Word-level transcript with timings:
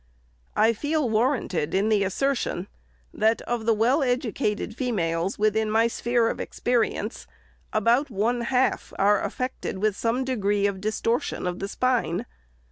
"I 0.55 0.73
feel 0.73 1.07
warranted 1.11 1.75
in 1.75 1.89
the 1.89 2.03
assertion, 2.03 2.67
that, 3.13 3.39
of 3.43 3.67
the 3.67 3.73
well 3.75 4.01
educated 4.01 4.75
females, 4.75 5.37
within 5.37 5.69
my 5.69 5.85
sphere 5.85 6.27
of 6.27 6.39
experience, 6.39 7.27
about 7.71 8.09
one 8.09 8.41
half 8.41 8.93
are 8.97 9.21
affected 9.21 9.77
with 9.77 9.95
some 9.95 10.23
degree 10.23 10.65
of 10.65 10.81
distortion 10.81 11.45
of 11.45 11.61
spine. 11.69 12.25